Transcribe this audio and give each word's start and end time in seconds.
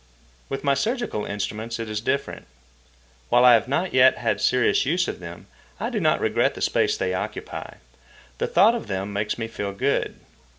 With 0.49 0.63
my 0.63 0.73
surgical 0.73 1.25
instruments 1.25 1.77
it 1.79 1.87
is 1.87 2.01
different. 2.01 2.47
While 3.29 3.45
I 3.45 3.53
have 3.53 3.67
not 3.67 3.93
yet 3.93 4.17
had 4.17 4.41
serious 4.41 4.83
use 4.83 5.05
for 5.05 5.11
them, 5.11 5.45
I 5.79 5.91
do 5.91 5.99
not 5.99 6.19
regret 6.19 6.55
the 6.55 6.61
space 6.61 6.97
they 6.97 7.13
occupy. 7.13 7.75
The 8.39 8.47
thought 8.47 8.73
of 8.73 8.87
them 8.87 9.13
makes 9.13 9.37
me 9.37 9.47
feel 9.47 9.73
good. 9.73 10.15